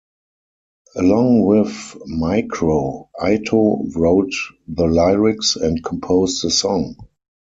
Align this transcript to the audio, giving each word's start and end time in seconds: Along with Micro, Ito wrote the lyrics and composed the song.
Along 0.95 1.45
with 1.45 1.95
Micro, 2.07 3.11
Ito 3.23 3.83
wrote 3.95 4.33
the 4.67 4.85
lyrics 4.87 5.55
and 5.55 5.83
composed 5.83 6.43
the 6.43 6.49
song. 6.49 6.95